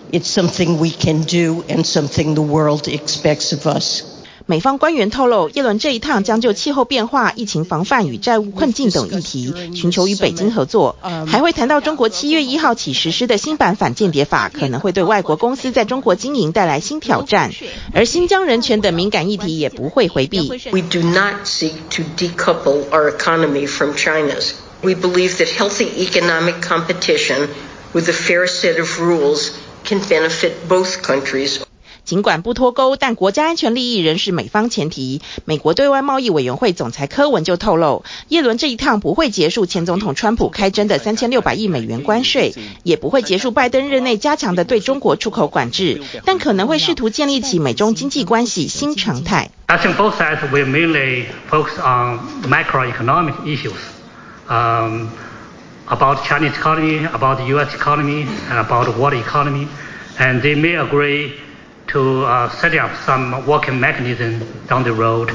[0.10, 4.04] It's something we can do and something the world expects of us.
[4.50, 10.96] 美方官员透露，耶伦这一趟将就气候变化、疫情防范与债务困境等议题寻求与北京合作，
[11.28, 17.52] 还会谈到中国七月一号起实施的新版反间谍法可能会对外国公司在中国经营带来新挑战，
[17.94, 20.50] 而新疆人权等敏感议题也不会回避。
[20.72, 24.52] We do not seek to decouple our economy from China's.
[24.82, 27.50] We believe that healthy economic competition
[27.92, 29.50] with a fair set of rules
[29.84, 31.60] can benefit both countries.
[32.08, 35.22] 尽管不脱钩，但国家安全利益仍是美方前提。
[35.44, 49.52] 美国对外贸易委员会总裁柯文就透露，耶伦这一趟不会结束前总统川普开征的三千六百亿美元关税，也不会结束拜登任内加强的对中国出口管制，但可能会试图建立起美中经济关系新常态。
[49.66, 53.74] I think both sides will mainly focus on macroeconomic issues,
[54.48, 55.10] um,
[55.88, 57.76] about Chinese economy, about the U.S.
[57.76, 59.68] economy, and about world economy,
[60.18, 61.34] and they may agree.
[61.94, 65.30] To set up some working mechanism down the road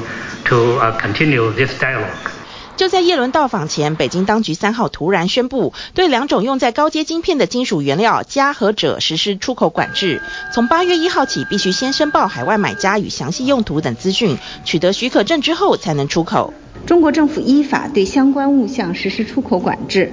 [0.45, 2.05] to continue this dialogue.
[2.77, 10.21] 就在耶伦到访前，北京当局三号突然宣布，对两种用在高阶晶片的金属原料镓和者实施出口管制。
[10.53, 16.53] 从八月一号起，必须先申报海外买家与详细用途等资讯，取得许可证之后才能出口。
[16.85, 20.11] 中国政府依法对相关物项实施出口管制。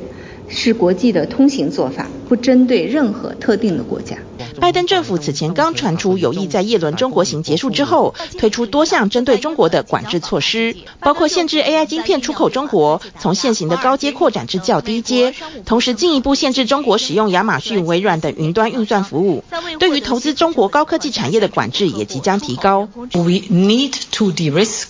[0.50, 4.18] 是国际的通行做法，不针对任何特定的国家。
[4.60, 15.34] 拜登政府此前刚传出有意在耶伦中国行结束之后，推出多项针对中国的管制措施，包括限制 AI 晶片出口中国，从现行的高阶扩展至较低阶，
[15.64, 19.44] 同时进一步限制中国使用亚马逊、微软等云端运算服务。
[19.78, 22.88] 对于投资中国高科技产业的管制也即将提高。
[23.12, 24.86] We need to de-risk,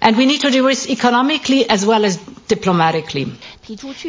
[0.00, 3.28] and we need to de-risk economically as well as diplomatically.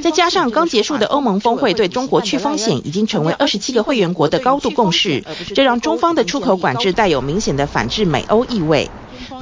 [0.01, 5.23] 再加上刚结束的欧盟峰会对中国去风险已经成为二十七个会员国的高度共识，
[5.53, 8.89] 这让中方的出口管制带有明显的反制美欧意味。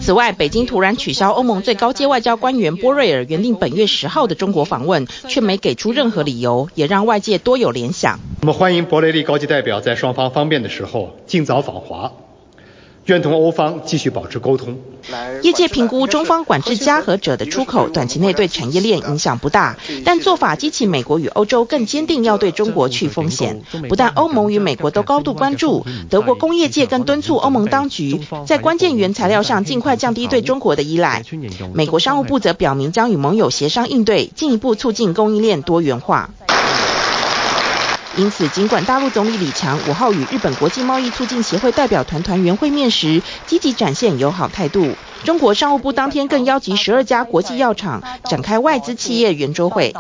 [0.01, 8.19] 此外，北京突然取消欧盟最高阶外交官员波瑞尔原定本月十号的中国访问，却没给出任何理由，也让外界多有联想。
[8.41, 12.11] 我们欢迎博雷利高级代表在双方方便的时候尽早访华。
[13.09, 14.77] 愿同欧方继续保持沟通。
[15.41, 23.61] 业界评估中方管制加和者的出口，短期内对产业链影响不大，但做法激起美国与欧洲更坚定要对中国去风险。
[23.87, 31.23] 不但欧盟与美国都高度关注，德国工业界更敦促欧盟当局在关键原材料上尽快降低对中国的依赖。
[31.73, 36.29] 美国商务部则表明将与盟友协商应对，进一步促进供应链多元化。
[38.19, 49.95] 因此，尽管大陆总理李强五号与日本国际贸易促进协会代表团团员会面时，积极展现友好态度，中国商务部当天更邀集十二家国际药厂展开外资企业圆桌会，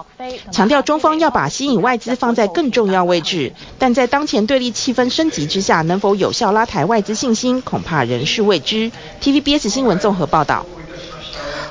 [0.51, 3.53] 强调中方要把吸引外资放在更重要位置。
[3.77, 8.91] 但在当前对立气氛升级之下，能否有效拉抬外资信心，恐怕仍是未知。
[9.23, 10.65] TVBS 新闻综合报道。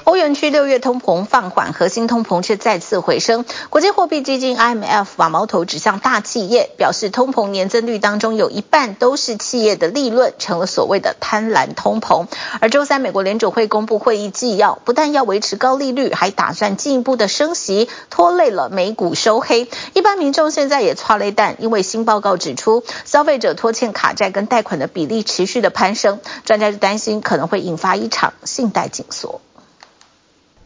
[0.08, 3.44] 欧元区六月通膨放缓，核心通膨却再次回升。
[3.68, 12.26] 国际货币基金 IMF 把矛头指向大企业，表示通膨年增率当中有一半都是企业的利润，成了所谓的贪婪通膨。
[12.62, 19.68] 而周三，美国联准会公布会议纪要，不但要维持高利率，还打算进一步的升息，拖累了美股收黑。
[19.92, 29.42] 一般民众现在也剉咧等，因为新报告指出，消费者拖欠卡债跟贷款的比例持续的攀升，专家就担心可能会引发一场信贷紧缩。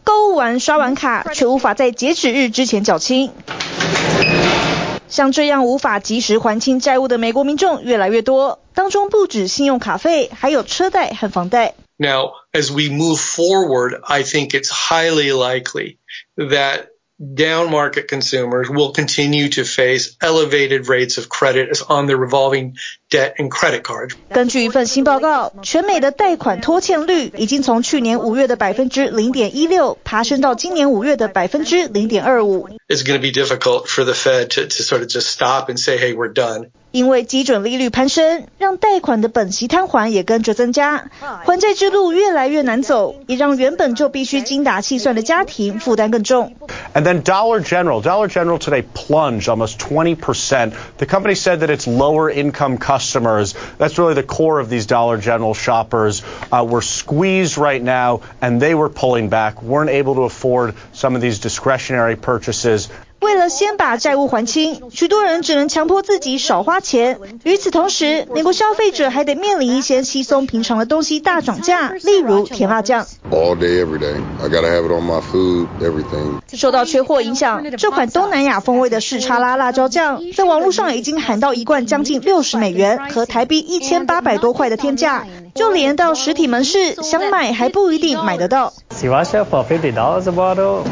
[0.04, 3.32] 购物完刷完卡，却无法在截止日之前缴清。
[5.08, 11.74] 像这样无法及时还清债务的美国民众越来越多，当中不止信用卡费，还有车贷和房贷。
[11.98, 15.98] Now, as we move forward, I think it's highly likely
[16.36, 16.86] that
[17.21, 22.75] down market consumers will continue to face elevated rates of credit on the revolving
[23.09, 24.11] debt and credit card.
[24.29, 32.69] 根据一份新报告，全美的贷款拖欠率已经从去年五月的百分之零点一六爬升到今年五月的百分之零点二五。
[32.91, 35.79] It's going to be difficult for the Fed to, to sort of just stop and
[35.79, 36.71] say, hey, we're done.
[36.91, 46.55] 因为基准利率攀升，让贷款的本息摊还也跟着增加，还债之路越来越难走，也让原本就必须精打细算的家庭负担更重。
[46.95, 50.71] And then Dollar General, Dollar General today plunged almost 20%.
[50.97, 55.17] The company said that its lower income customers, that's really the core of these Dollar
[55.17, 60.21] General shoppers, uh, were squeezed right now and they were pulling back, weren't able to
[60.21, 62.80] afford some of these discretionary purchases.
[63.20, 67.20] 为了先把债务还清，许多人只能强迫自己少花钱。
[67.44, 73.06] 与此同时，美国消费者还得面临一些稀松平常的东西大涨价，例如甜辣酱。
[76.52, 88.72] 受到缺货影响，这款东南亚风味的士叉拉辣椒酱，在网络上已经喊到一罐将近六十美元，和台币一千八百多块的天价，就连到实体门市想买还不一定买得到。
[88.90, 90.84] Sriracha for fifty dollars a bottle.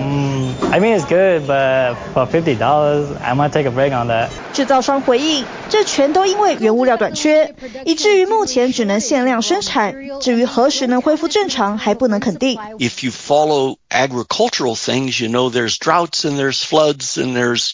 [0.73, 4.29] I mean, it's good, but for fifty dollars, I might take a break on that.
[4.53, 9.94] 制造商回应，这全都因为原物料短缺，以至于目前只能限量生产。
[10.20, 12.59] 至于何时能恢复正常，还不能肯定。
[12.79, 17.73] If you follow agricultural things, you know there's droughts and there's floods and there's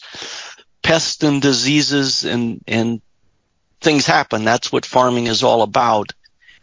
[0.82, 3.00] pests and diseases and and
[3.80, 4.44] things happen.
[4.44, 6.12] That's what farming is all about.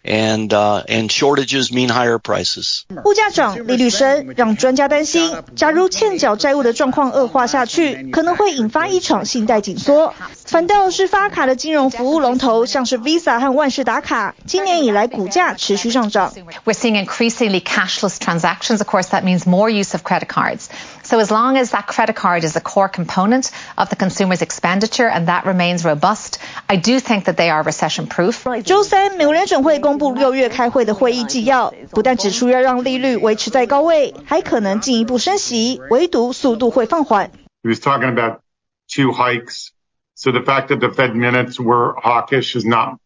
[0.05, 2.85] And, uh, and shortages mean higher prices.
[3.05, 10.14] 物价涨，利率升，让专家担心，假如欠缴债务的状况恶化下去，可能会引发一场信贷紧缩。
[10.47, 16.33] 反倒是发卡的金融服务龙头，像是 Visa 和万事达卡，今年以来股价持续上涨。
[16.64, 18.79] We're seeing increasingly cashless transactions.
[18.79, 20.66] Of course, that means more use of credit cards.
[21.12, 25.09] So as long as that credit card is a core component of the consumer's expenditure
[25.09, 28.44] and that remains robust, I do think that they are recession proof.
[28.62, 37.31] 周三，美国联准会公布六月开会的会议纪要，不但指出要让利率维持在高位，还可能进一步升息，唯独速度会放缓。
[37.62, 38.40] He was talking about
[38.87, 39.68] two hikes.
[40.14, 42.99] So the fact that the Fed minutes were hawkish is not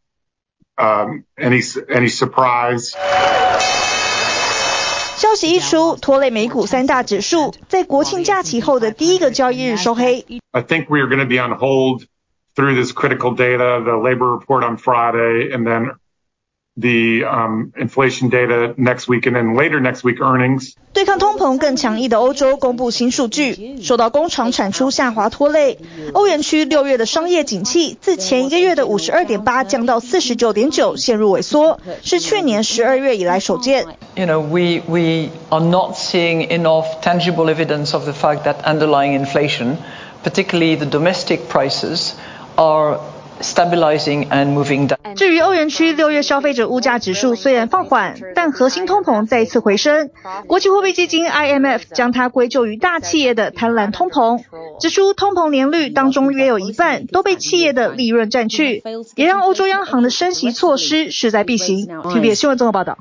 [0.79, 2.95] um, any any surprise.
[5.17, 10.25] 消息一出，拖累美股三大指数在国庆假期后的第一个交易日收黑。
[10.51, 12.05] I think we are going to be on hold
[12.55, 15.95] through this critical data, the labor report on Friday, and then
[16.77, 20.75] the um, inflation data next week, and then later next week earnings.
[20.95, 25.79] 对抗通膨更强硬的欧洲公布新数据，受到工厂产出下滑拖累，
[26.15, 33.87] 欧元区六月的商业景气自前一个月的五十二点八降到四十九点九，陷入萎缩，是去年十二月以来首见。
[34.15, 39.77] You know, we we are not seeing enough tangible evidence of the fact that underlying inflation,
[40.23, 42.13] particularly the domestic prices,
[42.57, 42.99] are
[43.42, 45.16] stabilizing and moving down.
[45.16, 50.10] 至于欧元区六月消费者物价指数虽然放缓，但核心通膨再一次回升。
[50.48, 54.40] 国际货币基金 IMF 将它归咎于大企业的贪婪通膨，
[54.80, 58.84] 指出通膨年率当中约有一半都被企业的利润占去，
[59.16, 61.88] 也让欧洲央行的升息措施势在必行。
[61.88, 62.98] TVBS 新闻综合报道。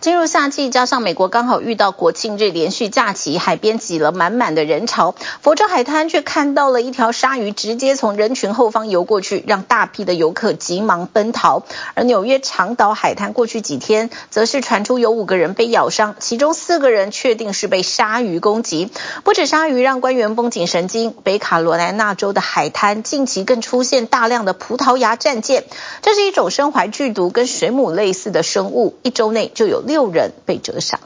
[0.00, 5.14] 进入夏季，加上美国刚好遇到国庆日连续假期，海边挤了满满的人潮。
[5.42, 11.64] 佛州海滩却看到了一条鲨鱼直接从人群后方游过去，让大批的游客急忙奔逃。
[11.92, 18.90] 而纽约长岛海滩过去几天，则是传出有五个人被咬伤，其中四个人确定是被鲨鱼攻击。
[19.22, 25.64] 不止鲨鱼让官员绷紧神经，北卡罗来纳州的海滩近期更出现大量的葡萄牙战舰，
[26.00, 31.00] 这是一种身怀剧毒、跟水母类似的生物，一周内就有六人被折伤。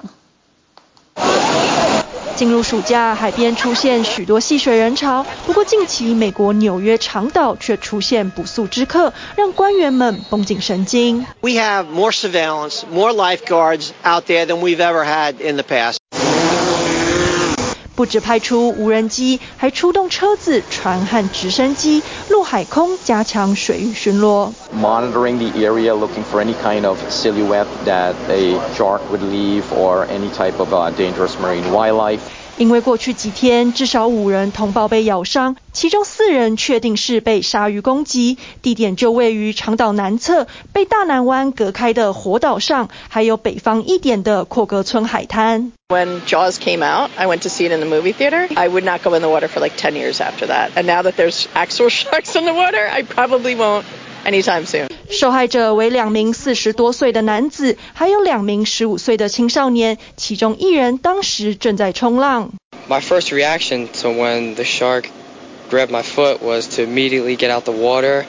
[2.37, 5.25] 进入暑假，海边出现许多戏水人潮。
[5.47, 11.25] 不过近期美国纽约长岛却出现不速之客，让官员们绷紧神经。
[11.41, 15.97] We have more surveillance, more lifeguards out there than we've ever had in the past.
[17.96, 24.54] 不止派出无人机，还出动车子、船和直升机，陆海空加强水域巡逻。
[24.74, 30.30] Monitoring the area, looking for any kind of silhouette that a shark would leave or any
[30.30, 32.20] type of dangerous marine wildlife.
[32.58, 45.72] 因为过去几天至少五人通报被咬伤，其中四人确定是被鲨鱼攻击，地点就位于长岛南侧被大南湾隔开的火岛上，还有北方一点的阔格村海滩。
[45.88, 48.48] When Jaws came out, I went to see it in the movie theater.
[48.56, 50.72] I would not go in the water for like 10 years after that.
[50.76, 53.86] And now that there's actual sharks in the water, I probably won't.
[54.26, 54.88] Anytime soon.
[55.10, 62.52] 受害者为两名四十多岁的男子，还有两名十五岁的青少年，其中一人当时正在冲浪。
[62.88, 65.06] My first reaction to when the shark
[65.72, 68.26] grabbed my foot was to immediately get out the water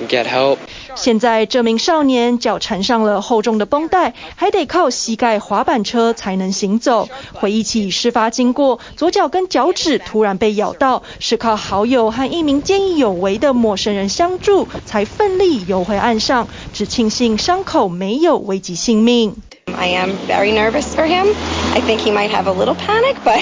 [0.00, 0.58] and get help.
[0.95, 7.09] 现在这名少年脚缠上了厚重的绷带，还得靠膝盖滑板车才能行走。
[7.33, 16.47] 回忆起事发经过，左脚跟脚趾突然被咬到，是靠好友和一名见义勇为的陌生人相助，才奋力游回岸上。
[16.73, 19.35] 只庆幸伤口没有危及性命。
[19.75, 21.33] I am very nervous for him.
[21.73, 23.41] I think he might have a little panic, but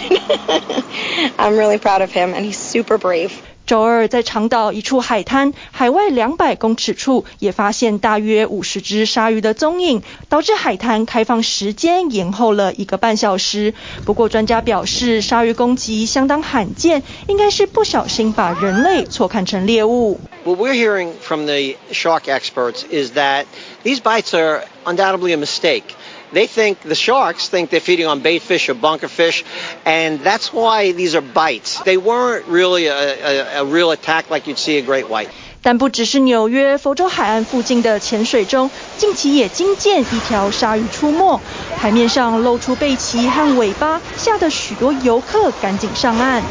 [1.38, 3.32] I'm really proud of him and he's super brave.
[3.72, 13.74] 周二，在长岛一处海滩，海外两百公尺处，也发现大约五十只鲨鱼的踪影，导致海滩开放时间延后了一个半小时。
[14.04, 20.20] 不过，专家表示，鲨鱼攻击相当罕见，应该是不小心把人类错看成猎物。
[20.44, 23.46] What we're hearing from the shark experts is that
[23.86, 25.84] these bites are undoubtedly a mistake.
[26.33, 29.45] They think the sharks think they're feeding on bait fish or bunker fish,
[29.85, 31.81] and that's why these are bites.
[31.85, 35.29] They weren't really a, a, a real attack like you'd see a great white.
[35.63, 41.41] 但不只是纽约、佛州海岸附近的浅水中，近期也惊见一条鲨鱼出没，
[41.77, 46.43] 海面上露出背鳍和尾巴，吓得许多游客赶紧上岸。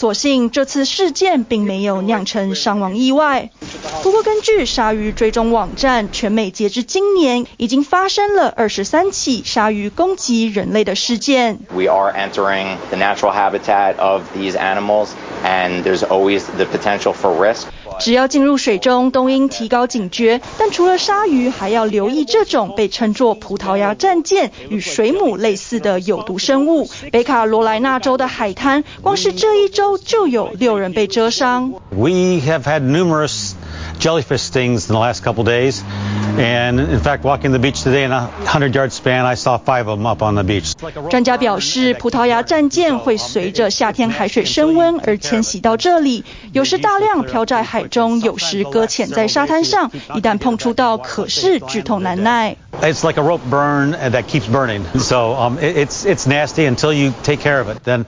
[0.00, 3.50] 所幸这次事件并没有酿成伤亡意外。
[4.02, 11.58] 不过，根据鲨鱼追踪网站，全美截至今年已经发生了二十三起鲨鱼攻击人类的事件。
[11.74, 15.08] We are entering the natural habitat of these animals,
[15.44, 17.64] and there's always the potential for risk.
[18.00, 20.40] 只要进入水中，都应提高警觉。
[20.58, 26.88] 但除了鲨鱼，还要留意这种被称作葡萄牙战舰与水母类似的有毒生物。
[27.12, 31.74] 北卡罗来纳州的海滩，光是这一周就有六人被蛰伤。
[31.90, 33.52] We have had numerous
[33.99, 35.83] jellyfish stings in the last couple days,
[36.37, 39.87] and in fact, walking the beach today in a hundred yard span, I saw five
[39.87, 40.73] of them up on the beach.
[41.09, 49.91] 专家表示，葡萄牙战舰会随着夏天海水升温而迁徙到这里，有时大量漂在海中，有时搁浅在沙滩上。
[50.15, 52.57] 一旦碰触到，可是剧痛难耐。
[52.81, 57.39] It's like a rope burn that keeps burning, so um, it's it's nasty until you take
[57.39, 57.77] care of it.
[57.85, 58.05] Then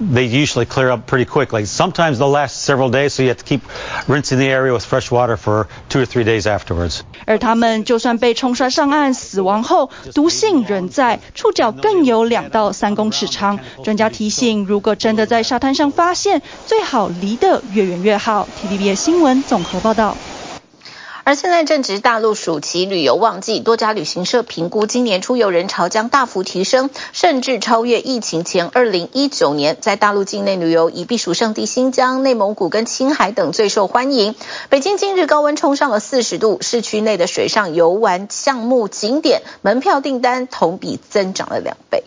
[0.00, 1.64] they usually clear up pretty quickly.
[1.64, 3.62] Sometimes they'll last several days, so you have to keep
[4.06, 7.00] rinsing the area with fresh water for two or three days afterwards.
[7.24, 13.58] 而他们就算被冲刷上岸死亡后，毒性仍在，触角更有两到三公尺长。
[13.82, 18.48] 专家提醒，如果真的在沙滩上发现，最好离得越远越好。
[18.62, 20.16] TVBS 新闻综合报道。
[21.26, 29.76] 而现在正值大陆暑期旅游旺季，多家旅行社评估今年出游人潮将大幅提升，甚至超越疫情前2019年。
[29.80, 34.36] 在大陆境内旅游，以避暑胜地新疆、内蒙古跟青海等最受欢迎。
[34.68, 42.04] 北京今日高温冲上了40度，市区内的水上游玩项目景点门票订单同比增长了两倍。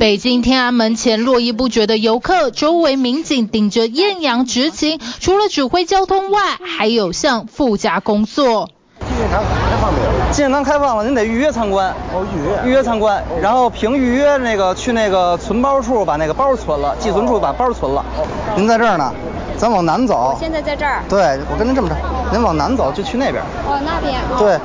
[0.00, 6.40] 北京天安门前络绎不绝的游客，周围民警顶着艳阳执勤，除了指挥交通外，
[6.78, 8.70] 还有项附加工作。
[9.00, 10.32] 纪念堂开放没有？
[10.32, 11.94] 纪念堂开放了，您得预约参观。
[12.14, 12.70] 哦，预约。
[12.70, 18.02] 预约参观，然后凭预约那个去那个存包处把那个包存了，寄存处把包存了。
[18.56, 19.12] 您在这儿呢，
[19.58, 20.32] 咱往南走。
[20.34, 21.02] 我现在在这儿。
[21.08, 21.96] 对，我跟您这么着，
[22.32, 23.42] 您往南走就去那边。
[23.66, 24.18] 哦，那边。
[24.38, 24.58] 对。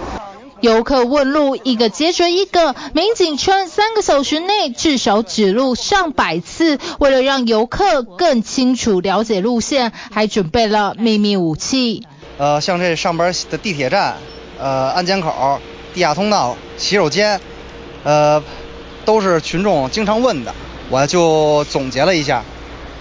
[0.61, 6.79] 游客问路，一个接着一个，民警称三个小时内至少指路上百次。
[6.99, 12.03] 为了让游客更清楚了解路线，还准备了秘密武器。
[12.37, 14.17] 呃，像这上边的地铁站，
[14.59, 15.59] 呃，安检口、
[15.93, 17.39] 地下通道、洗手间，
[18.03, 18.43] 呃，
[19.05, 20.53] 都是群众经常问的，
[20.89, 22.43] 我就总结了一下，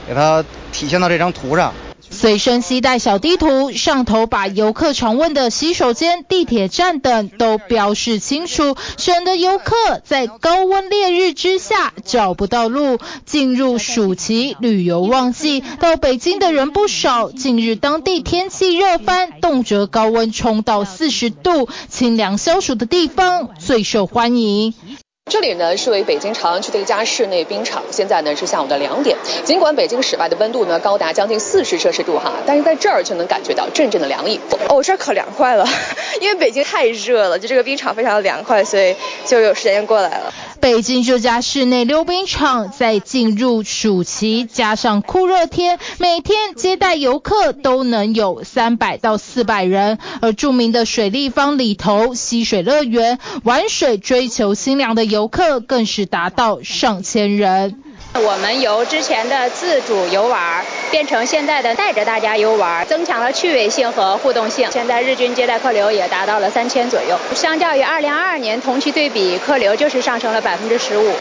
[0.07, 1.73] 给它体现到这张图上。
[2.17, 12.99] 随身携带小地图，上头把游客常问的洗手间、地铁站等都标示清楚，省得游客在高温烈日之下找不到路。
[13.27, 17.31] 进入暑期旅游旺季，到北京的人不少。
[17.31, 24.73] 近日当地天气热翻，动辄高温冲到四十度，清凉消暑的地方最受欢迎。
[25.29, 29.17] 这里呢是位北京朝阳区的一家室内冰场，现在呢是下午的两点。
[29.45, 34.41] 尽管北京室外的温度呢高达将近四十摄氏度哈，但是在这儿却能感觉到阵阵的凉意。
[34.69, 35.67] 哦，这儿可凉快了，
[36.23, 40.33] 因为北京太热了，就这个冰场非常的凉快，所以就有时间过来了。
[40.67, 50.01] 北京这家室内溜冰场在进入暑期，加上酷热天，每天接待游客都能有三百到四百人。
[50.21, 57.81] 而著名的水立方里头嬉水乐园，玩水追求清凉的游游客更是达到上千人。
[58.19, 64.69] 我们由之前的自主游玩变成现在的带着大家游玩，增强了趣味性和互动性。
[64.71, 71.13] 现在日均接待客流也达到了三千左右，相较于二零二二年同期对比，客流就是上升了百分之十五。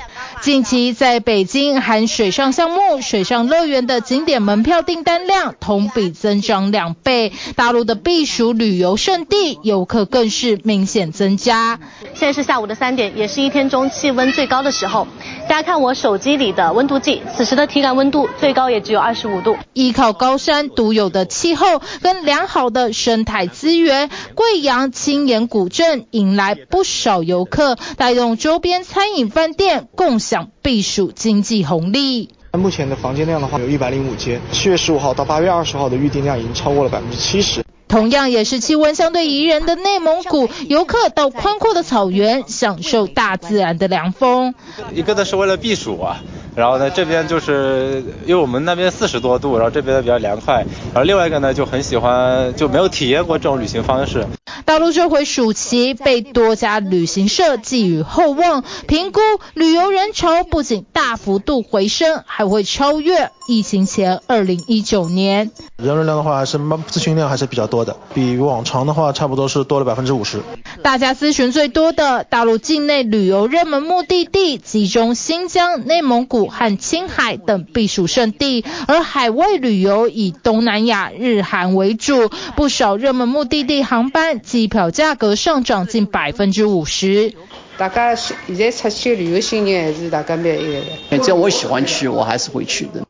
[0.41, 11.79] 近期在北京含水上项目、水上乐园的景点门票订单量同比增长两倍，大陆的避暑旅游胜地游客更是明显增加。
[12.13, 15.07] 现在是下午的三点，也是一天中气温最高的时候。
[15.47, 19.57] 大家看我手机里的温度计，此时的体感温度最高也只有二十五度。
[19.73, 32.29] 依靠高山独有的气候跟良好的生态资源，贵阳青岩古镇迎来不少游客，带动周边餐饮饭店共享避暑经济红利。
[32.53, 34.39] 目前的房间量的话，有一百零五间。
[34.51, 37.64] 七月十五号到八月二十号的预订量已经超过了百分之七十。
[37.87, 44.53] 同样也是气温相对宜人的内蒙古，游客到宽阔的草原享受大自然的凉风。
[44.93, 46.21] 一个呢是为了避暑啊。
[46.55, 50.65] 然后呢，这边就是因为我们那边四十多度，然后这边比较凉快。
[50.93, 54.25] 然后另外一个呢，就很喜欢，就没有体验过这种旅行方式。
[54.63, 59.19] 大陆这回暑期被多家旅行社寄予厚望，评估
[59.53, 65.51] 旅游人潮不仅大幅度回升，还会超越疫情前二零一九年。
[65.75, 70.39] 人流量的话，还是咨询量还是比较多的，比往常的话差不多是多了百分之五十。
[70.81, 76.45] 大家咨询最多的大陆境内旅游热门目的地，集中新疆、内蒙古。
[76.45, 87.33] 和青海等避暑胜地，而海外旅游以东南亚、日韩为主，不少热门目的地航班机票价格上涨近百分之五十。
[87.77, 91.17] 大家现在出去旅游心情还是大家蛮一个的。
[91.17, 93.05] 只要我喜欢去，我还是会去的。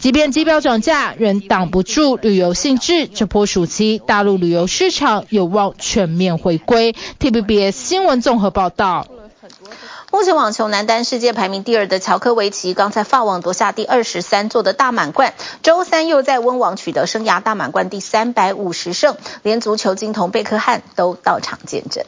[0.00, 3.06] 即便机票涨价，仍挡不住旅游兴致。
[3.06, 6.94] 这波暑期，大陆旅游市场有望全面回归。
[7.18, 9.06] TVBS 新闻综合报道。
[10.10, 22.04] 目前网球男单世界排名第二的乔科维奇，刚在法网夺下第二十三座的大满贯，周三又在温网取得生涯大满贯第三百五十胜，连足球金童贝克汉都到场见证。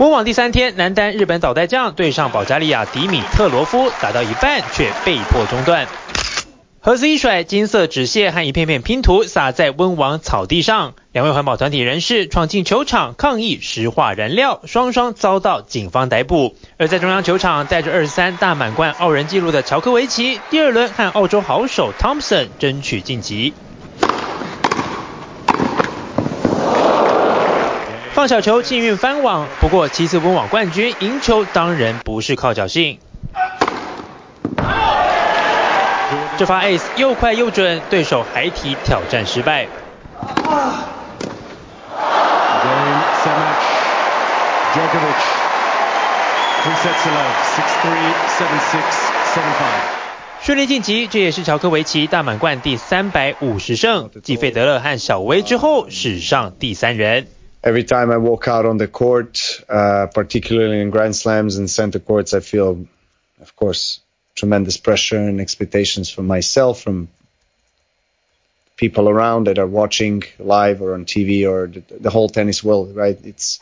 [0.00, 5.86] 温网第三天，男单日本倒带将对上保加利亚迪米特罗夫，打到一半却被迫中断。
[6.80, 10.94] 盒子一甩，金色纸屑和一片片拼图洒在温网草地上。
[11.12, 16.56] 两位环保团体人士闯进球场抗议石化燃料，双双遭到警方逮捕。
[16.78, 23.52] 而在中央球场带着二十三大满贯傲人纪录的乔科维奇，第二轮和澳洲好手 Thompson 争取晋级。
[28.20, 32.98] 放小球幸运翻网，不过七次温网冠军赢球当然不是靠侥幸。
[36.36, 39.66] 这发 ace 又快又准，对手还提挑战失败。
[50.42, 57.28] 顺利晋级，这也是乔科维奇大满贯第三百五十胜，继费德勒和小威之后史上第三人。
[57.62, 62.34] Every time I walk out on the court, uh, particularly in Grand Slams and center courts,
[62.34, 62.86] I feel,
[63.40, 64.00] of course,
[64.34, 67.08] tremendous pressure and expectations from myself, from
[68.76, 72.96] people around that are watching live or on TV or the, the whole tennis world,
[72.96, 73.18] right?
[73.24, 73.60] It's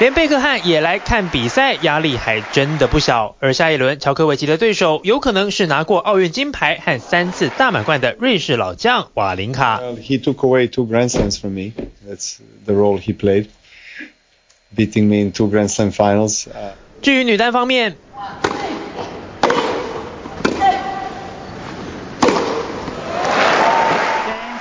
[0.00, 3.34] 连贝克汉也来看比赛，压力还真的不小。
[3.40, 9.80] 而下一轮，乔科维奇的对手有可能是拿过奥运金牌和三次大满贯的瑞士老将瓦林卡。
[9.80, 11.72] Well, he took away two Grand Slams from me.
[12.08, 13.48] That's the role he played,
[14.72, 16.44] beating me in two Grand Slam finals.
[16.46, 17.96] Uh, 至于女单方面。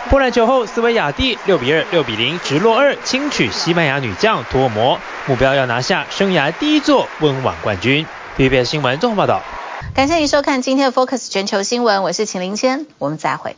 [0.10, 8.05] 波兰球后斯维亚蒂六比二、六比零直落二轻取西班牙女将托摩，目标要拿下生涯第一座温网冠军。
[8.38, 9.41] BBS 新闻综合报道。
[9.93, 13.55] 感谢您收看今天的 Focus 全球新闻，我是秦林谦，我们再会。